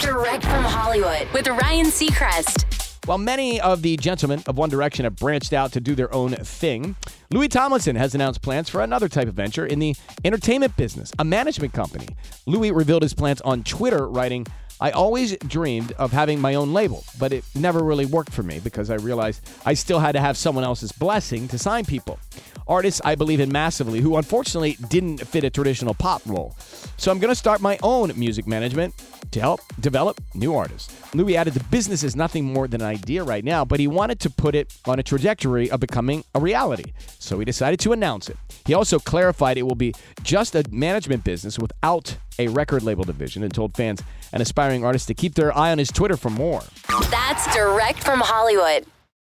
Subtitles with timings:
[0.00, 3.06] Direct from Hollywood with Ryan Seacrest.
[3.06, 6.32] While many of the gentlemen of One Direction have branched out to do their own
[6.32, 6.96] thing,
[7.30, 9.94] Louis Tomlinson has announced plans for another type of venture in the
[10.24, 12.08] entertainment business, a management company.
[12.46, 14.46] Louis revealed his plans on Twitter, writing,
[14.80, 18.60] I always dreamed of having my own label, but it never really worked for me
[18.60, 22.18] because I realized I still had to have someone else's blessing to sign people.
[22.68, 26.56] Artists I believe in massively who unfortunately didn't fit a traditional pop role.
[26.96, 28.94] So I'm going to start my own music management
[29.30, 30.94] to help develop new artists.
[31.14, 34.18] Louis added the business is nothing more than an idea right now, but he wanted
[34.20, 36.92] to put it on a trajectory of becoming a reality.
[37.18, 38.36] So he decided to announce it.
[38.64, 43.42] He also clarified it will be just a management business without a record label division
[43.42, 46.62] and told fans and aspiring artists to keep their eye on his Twitter for more.
[47.10, 48.86] That's direct from Hollywood.